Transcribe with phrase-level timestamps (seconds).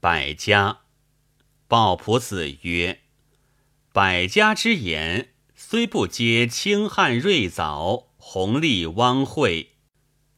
[0.00, 0.78] 百家。
[1.68, 3.02] 鲍仆子曰
[3.92, 9.72] ：“百家之言，虽不皆清汉瑞藻、弘历汪慧，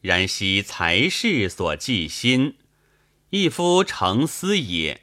[0.00, 2.56] 然悉才士所寄心，
[3.30, 5.02] 一夫成思也。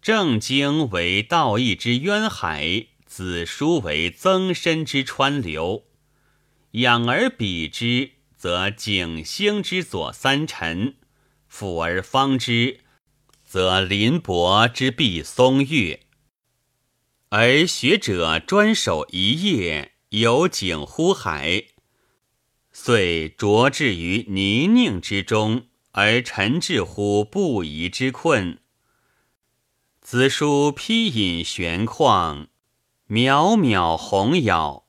[0.00, 5.86] 正经为道义之渊海，子书为增深之川流。
[6.70, 10.94] 仰而比之，则景星之左三辰；
[11.48, 12.82] 俯而方之。”
[13.46, 16.00] 则林伯之必松月，
[17.28, 21.66] 而学者专守一业，有景乎海，
[22.72, 28.58] 遂着置于泥泞之中，而沉滞乎不移之困。
[30.00, 32.48] 子书披隐悬旷，
[33.08, 34.86] 渺渺鸿杳，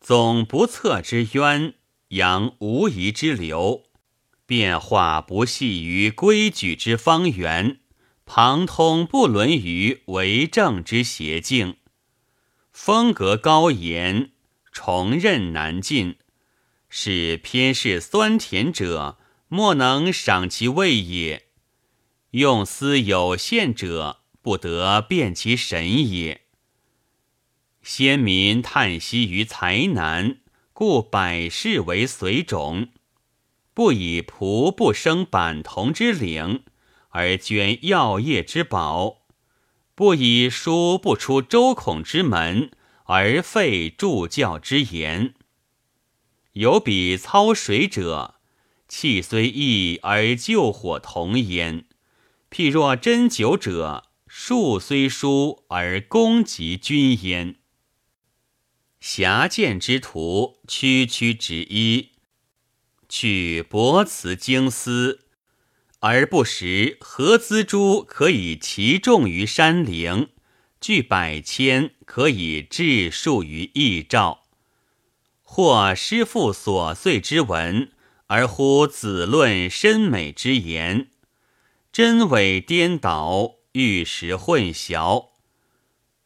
[0.00, 1.74] 总不测之渊，
[2.08, 3.84] 扬无遗之流，
[4.44, 7.78] 变化不系于规矩之方圆。
[8.24, 11.76] 旁通不沦于为政之邪径，
[12.72, 14.30] 风格高严，
[14.72, 16.16] 重任难尽，
[16.88, 21.42] 使偏嗜酸甜者莫能赏其味也；
[22.30, 26.42] 用思有限者不得辨其神也。
[27.82, 30.38] 先民叹息于才难，
[30.72, 32.88] 故百世为随种，
[33.74, 36.62] 不以仆不生板铜之领。
[37.12, 39.22] 而捐药业之宝，
[39.94, 42.70] 不以书不出周孔之门，
[43.04, 45.34] 而废助教之言。
[46.52, 48.36] 有比操水者，
[48.88, 51.84] 气虽异而救火同焉；
[52.50, 57.56] 譬若针灸者，术虽疏而攻及君焉。
[59.00, 62.10] 狭见之徒，区区指一，
[63.08, 65.26] 取博辞经思。
[66.04, 70.30] 而不识何资珠可以其重于山陵，
[70.80, 74.42] 聚百千可以治数于亿兆。
[75.42, 77.92] 或师父琐碎之文，
[78.26, 81.08] 而乎子论深美之言，
[81.92, 85.28] 真伪颠倒，玉石混淆。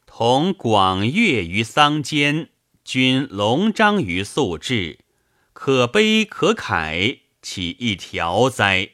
[0.06, 2.49] 同广乐于桑间，
[2.83, 5.00] 均龙章于素质，
[5.53, 8.93] 可悲可慨，岂一条哉？